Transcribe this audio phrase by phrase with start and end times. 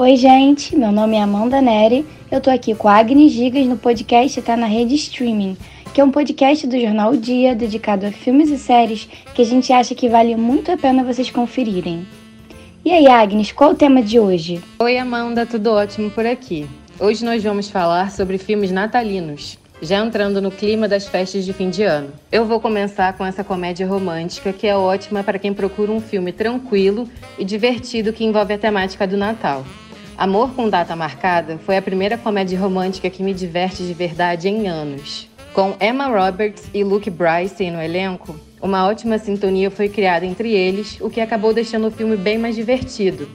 [0.00, 2.06] Oi, gente, meu nome é Amanda Neri.
[2.30, 5.56] Eu tô aqui com a Agnes Gigas no podcast Tá na Rede Streaming,
[5.92, 9.44] que é um podcast do jornal o Dia dedicado a filmes e séries que a
[9.44, 12.06] gente acha que vale muito a pena vocês conferirem.
[12.84, 14.62] E aí, Agnes, qual o tema de hoje?
[14.78, 16.64] Oi, Amanda, tudo ótimo por aqui.
[17.00, 21.70] Hoje nós vamos falar sobre filmes natalinos, já entrando no clima das festas de fim
[21.70, 22.12] de ano.
[22.30, 26.30] Eu vou começar com essa comédia romântica que é ótima para quem procura um filme
[26.32, 29.64] tranquilo e divertido que envolve a temática do Natal.
[30.18, 34.66] Amor com Data Marcada foi a primeira comédia romântica que me diverte de verdade em
[34.66, 35.28] anos.
[35.52, 40.98] Com Emma Roberts e Luke Bryson no elenco, uma ótima sintonia foi criada entre eles,
[41.00, 43.28] o que acabou deixando o filme bem mais divertido.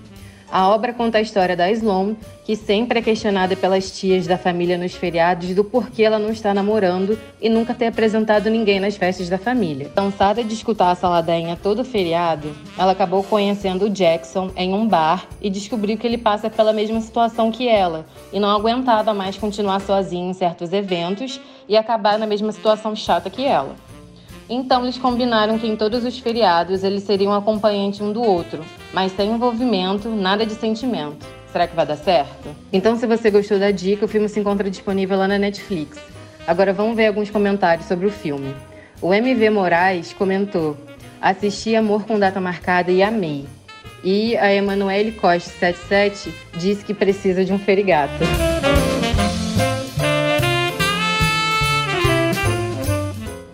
[0.51, 2.15] A obra conta a história da Sloan,
[2.45, 6.53] que sempre é questionada pelas tias da família nos feriados do porquê ela não está
[6.53, 9.89] namorando e nunca ter apresentado ninguém nas festas da família.
[9.95, 15.25] Cansada de escutar a saladainha todo feriado, ela acabou conhecendo o Jackson em um bar
[15.41, 19.79] e descobriu que ele passa pela mesma situação que ela e não aguentava mais continuar
[19.81, 23.75] sozinho em certos eventos e acabar na mesma situação chata que ela.
[24.49, 28.63] Então eles combinaram que em todos os feriados eles seriam acompanhantes um do outro,
[28.93, 31.25] mas sem envolvimento, nada de sentimento.
[31.51, 32.49] Será que vai dar certo?
[32.71, 35.99] Então, se você gostou da dica, o filme se encontra disponível lá na Netflix.
[36.47, 38.55] Agora vamos ver alguns comentários sobre o filme.
[38.99, 40.75] O MV Moraes comentou:
[41.21, 43.45] Assisti Amor com Data Marcada e amei.
[44.03, 48.23] E a Emanuele Costa 77 disse que precisa de um ferigato.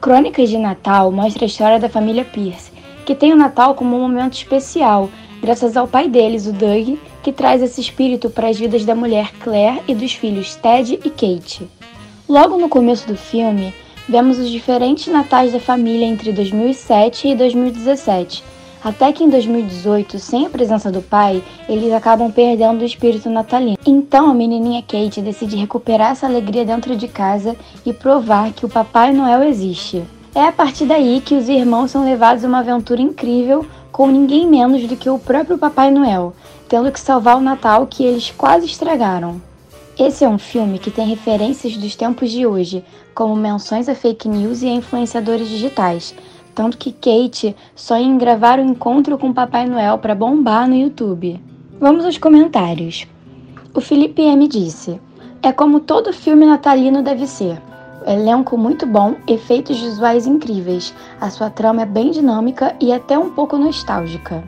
[0.01, 2.71] Crônicas de Natal mostra a história da família Pierce,
[3.05, 5.09] que tem o Natal como um momento especial,
[5.41, 9.33] graças ao pai deles, o Doug, que traz esse espírito para as vidas da mulher
[9.41, 11.67] Claire e dos filhos Ted e Kate.
[12.29, 13.73] Logo no começo do filme,
[14.07, 18.41] vemos os diferentes natais da família entre 2007 e 2017,
[18.83, 23.77] até que em 2018, sem a presença do pai, eles acabam perdendo o espírito natalino.
[23.85, 27.55] Então a menininha Kate decide recuperar essa alegria dentro de casa
[27.85, 30.03] e provar que o Papai Noel existe.
[30.33, 34.47] É a partir daí que os irmãos são levados a uma aventura incrível com ninguém
[34.47, 36.33] menos do que o próprio Papai Noel,
[36.67, 39.41] tendo que salvar o Natal que eles quase estragaram.
[39.99, 44.29] Esse é um filme que tem referências dos tempos de hoje, como menções a fake
[44.29, 46.15] news e a influenciadores digitais,
[46.59, 51.41] tanto que Kate sonha em gravar o encontro com Papai Noel para bombar no YouTube.
[51.79, 53.07] Vamos aos comentários.
[53.73, 54.99] O Felipe M disse:
[55.41, 57.61] É como todo filme natalino deve ser.
[58.05, 60.93] Elenco muito bom, efeitos visuais incríveis.
[61.21, 64.43] A sua trama é bem dinâmica e até um pouco nostálgica.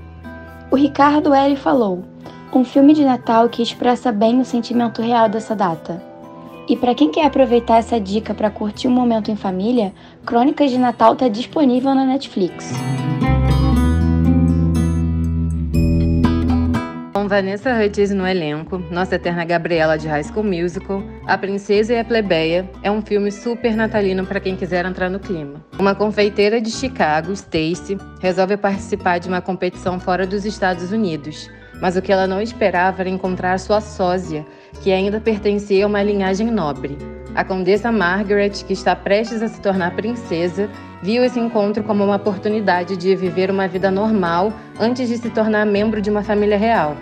[0.70, 2.04] O Ricardo L falou:
[2.54, 6.11] Um filme de Natal que expressa bem o sentimento real dessa data.
[6.68, 9.94] E para quem quer aproveitar essa dica para curtir um momento em família,
[10.26, 12.72] Crônicas de Natal está disponível na Netflix.
[17.14, 22.00] Com Vanessa Hudgens no elenco, Nossa Eterna Gabriela de High School Musical, A Princesa e
[22.00, 25.64] a Plebeia é um filme super natalino para quem quiser entrar no clima.
[25.78, 31.50] Uma confeiteira de Chicago, Stacy, resolve participar de uma competição fora dos Estados Unidos,
[31.82, 34.46] mas o que ela não esperava era encontrar sua sósia,
[34.82, 36.98] que ainda pertencia a uma linhagem nobre.
[37.34, 40.70] A condessa Margaret, que está prestes a se tornar princesa,
[41.02, 45.66] viu esse encontro como uma oportunidade de viver uma vida normal antes de se tornar
[45.66, 46.98] membro de uma família real.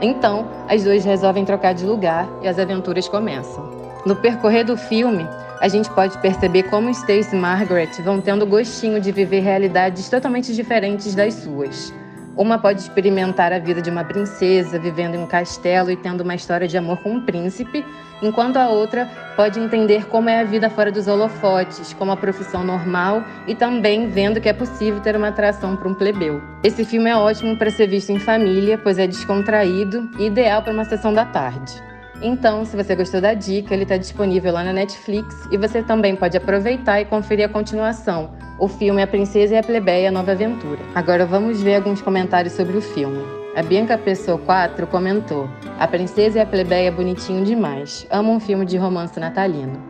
[0.00, 3.70] Então, as duas resolvem trocar de lugar e as aventuras começam.
[4.04, 5.26] No percorrer do filme,
[5.60, 10.52] a gente pode perceber como Stacy e Margaret vão tendo gostinho de viver realidades totalmente
[10.52, 11.94] diferentes das suas.
[12.36, 16.34] Uma pode experimentar a vida de uma princesa, vivendo em um castelo e tendo uma
[16.34, 17.84] história de amor com um príncipe,
[18.22, 19.06] enquanto a outra
[19.36, 24.08] pode entender como é a vida fora dos holofotes, como a profissão normal e também
[24.08, 26.42] vendo que é possível ter uma atração para um plebeu.
[26.64, 30.72] Esse filme é ótimo para ser visto em família, pois é descontraído e ideal para
[30.72, 31.91] uma sessão da tarde.
[32.22, 36.14] Então, se você gostou da dica, ele está disponível lá na Netflix e você também
[36.14, 40.78] pode aproveitar e conferir a continuação, o filme A Princesa e a Plebeia Nova Aventura.
[40.94, 43.24] Agora vamos ver alguns comentários sobre o filme.
[43.56, 45.48] A Bianca Pessoa 4 comentou:
[45.80, 48.06] A Princesa e a Plebeia é bonitinho demais.
[48.08, 49.82] Amo um filme de romance natalino.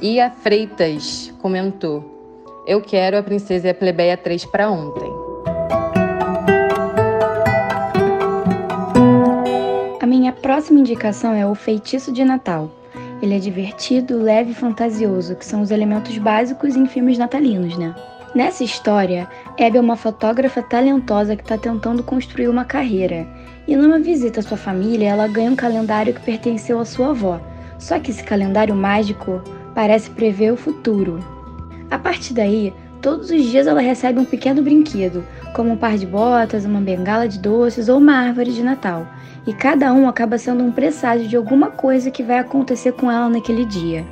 [0.00, 2.02] E a Freitas comentou:
[2.66, 5.11] Eu quero a Princesa e a Plebeia 3 para ontem.
[10.42, 12.68] Próxima indicação é O Feitiço de Natal.
[13.22, 17.94] Ele é divertido, leve e fantasioso, que são os elementos básicos em filmes natalinos, né?
[18.34, 23.24] Nessa história, Abby é uma fotógrafa talentosa que está tentando construir uma carreira.
[23.68, 27.40] E numa visita à sua família, ela ganha um calendário que pertenceu à sua avó.
[27.78, 29.40] Só que esse calendário mágico
[29.76, 31.20] parece prever o futuro.
[31.88, 36.06] A partir daí, todos os dias ela recebe um pequeno brinquedo, como um par de
[36.06, 39.06] botas, uma bengala de doces ou uma árvore de Natal,
[39.46, 43.28] e cada um acaba sendo um presságio de alguma coisa que vai acontecer com ela
[43.28, 44.04] naquele dia.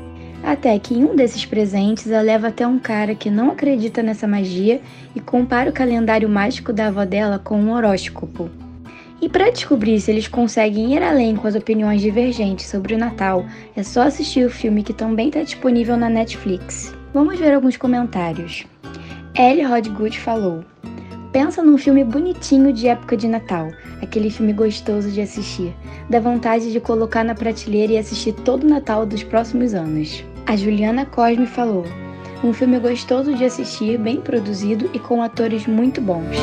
[0.43, 4.27] Até que em um desses presentes ela leva até um cara que não acredita nessa
[4.27, 4.81] magia
[5.15, 8.51] e compara o calendário mágico da avó dela com um horóscopo.
[9.21, 13.45] E para descobrir se eles conseguem ir além com as opiniões divergentes sobre o Natal,
[13.77, 16.95] é só assistir o filme que também está disponível na Netflix.
[17.13, 18.65] Vamos ver alguns comentários.
[19.37, 20.65] Ellie Rodgood falou:
[21.33, 23.69] Pensa num filme bonitinho de época de Natal,
[24.03, 25.73] aquele filme gostoso de assistir.
[26.09, 30.25] Dá vontade de colocar na prateleira e assistir todo o Natal dos próximos anos.
[30.45, 31.85] A Juliana Cosme falou:
[32.43, 36.37] Um filme gostoso de assistir, bem produzido e com atores muito bons.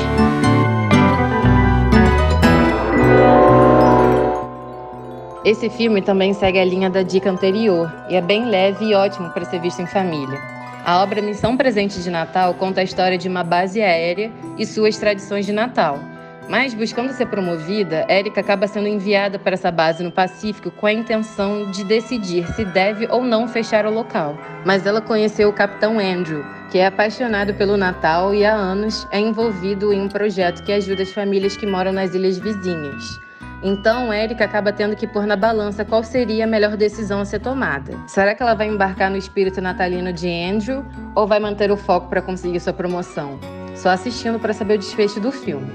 [5.43, 9.29] Esse filme também segue a linha da dica anterior e é bem leve e ótimo
[9.31, 10.39] para ser visto em família.
[10.87, 14.95] A obra Missão Presente de Natal conta a história de uma base aérea e suas
[14.95, 15.99] tradições de Natal.
[16.47, 20.93] Mas, buscando ser promovida, Erika acaba sendo enviada para essa base no Pacífico com a
[20.93, 24.37] intenção de decidir se deve ou não fechar o local.
[24.65, 29.19] Mas ela conheceu o capitão Andrew, que é apaixonado pelo Natal e há anos é
[29.19, 33.19] envolvido em um projeto que ajuda as famílias que moram nas ilhas vizinhas.
[33.63, 37.39] Então, Erika acaba tendo que pôr na balança qual seria a melhor decisão a ser
[37.39, 37.97] tomada.
[38.07, 42.07] Será que ela vai embarcar no espírito natalino de Andrew ou vai manter o foco
[42.07, 43.39] para conseguir sua promoção?
[43.75, 45.71] Só assistindo para saber o desfecho do filme.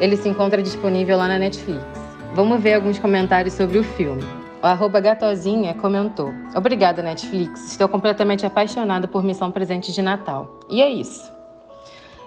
[0.00, 1.84] Ele se encontra disponível lá na Netflix.
[2.34, 4.24] Vamos ver alguns comentários sobre o filme.
[4.62, 7.70] O arroba Gatozinha comentou: Obrigada, Netflix.
[7.70, 10.60] Estou completamente apaixonada por Missão Presente de Natal.
[10.68, 11.33] E é isso.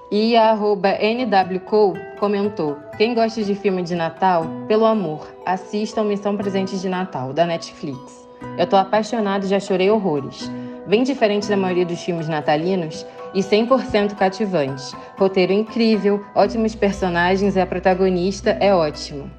[0.10, 6.38] E a arroba NWCO comentou: Quem gosta de filme de Natal, pelo amor, assistam Missão
[6.38, 8.26] Presente de Natal, da Netflix.
[8.58, 10.50] Eu tô apaixonado e já chorei horrores.
[10.88, 14.96] Bem diferente da maioria dos filmes natalinos e 100% cativante.
[15.18, 19.30] Roteiro incrível, ótimos personagens e a protagonista é ótima.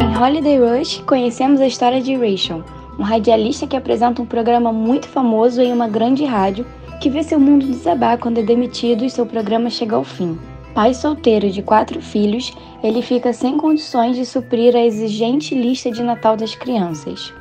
[0.00, 2.64] Em Holiday Rush, conhecemos a história de Rachel,
[2.98, 6.66] um radialista que apresenta um programa muito famoso em uma grande rádio
[7.00, 10.38] que vê seu mundo desabar quando é demitido e seu programa chega ao fim.
[10.74, 12.52] Pai solteiro de quatro filhos,
[12.82, 17.32] ele fica sem condições de suprir a exigente lista de Natal das crianças.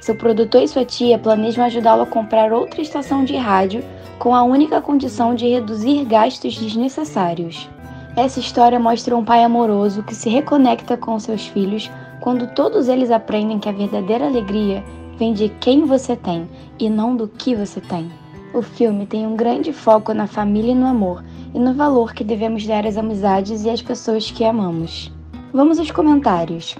[0.00, 3.84] Seu produtor e sua tia planejam ajudá-lo a comprar outra estação de rádio
[4.18, 7.68] com a única condição de reduzir gastos desnecessários.
[8.16, 11.90] Essa história mostra um pai amoroso que se reconecta com seus filhos
[12.20, 14.84] quando todos eles aprendem que a verdadeira alegria
[15.20, 18.10] vem de quem você tem e não do que você tem.
[18.54, 21.22] O filme tem um grande foco na família e no amor,
[21.54, 25.12] e no valor que devemos dar às amizades e às pessoas que amamos.
[25.52, 26.74] Vamos aos comentários.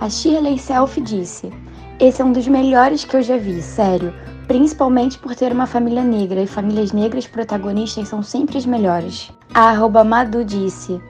[0.00, 1.52] A Shirley Self disse:
[2.00, 4.12] Esse é um dos melhores que eu já vi, sério,
[4.48, 9.30] principalmente por ter uma família negra e famílias negras protagonistas são sempre as melhores.
[9.54, 11.00] A arroba Madu disse: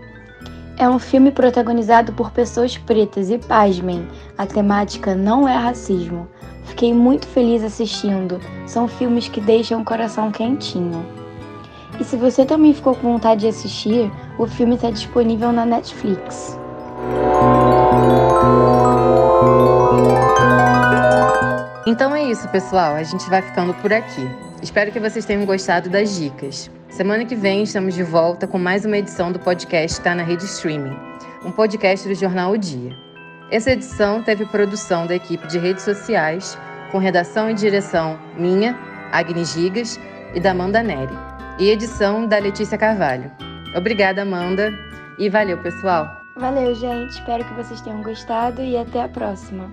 [0.78, 4.06] é um filme protagonizado por pessoas pretas e, pasmem,
[4.36, 6.28] a temática não é racismo.
[6.66, 8.40] Fiquei muito feliz assistindo.
[8.66, 11.04] São filmes que deixam o coração quentinho.
[11.98, 16.58] E se você também ficou com vontade de assistir, o filme está disponível na Netflix.
[21.86, 22.96] Então é isso, pessoal.
[22.96, 24.28] A gente vai ficando por aqui.
[24.60, 26.70] Espero que vocês tenham gostado das dicas.
[26.96, 30.46] Semana que vem estamos de volta com mais uma edição do podcast Tá na Rede
[30.46, 30.96] Streaming,
[31.44, 32.96] um podcast do jornal O Dia.
[33.50, 36.58] Essa edição teve produção da equipe de redes sociais,
[36.90, 38.74] com redação e direção minha,
[39.12, 40.00] Agnes Gigas,
[40.34, 41.12] e da Amanda Neri,
[41.58, 43.30] e edição da Letícia Carvalho.
[43.76, 44.72] Obrigada, Amanda,
[45.18, 46.22] e valeu, pessoal!
[46.34, 47.10] Valeu, gente.
[47.10, 49.70] Espero que vocês tenham gostado e até a próxima.